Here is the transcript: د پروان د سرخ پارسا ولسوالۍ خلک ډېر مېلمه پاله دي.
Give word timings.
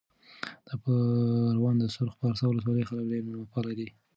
د 0.67 0.69
پروان 0.83 1.75
د 1.79 1.83
سرخ 1.95 2.13
پارسا 2.21 2.45
ولسوالۍ 2.47 2.83
خلک 2.89 3.05
ډېر 3.11 3.21
مېلمه 3.25 3.47
پاله 3.53 3.73
دي. 3.79 3.87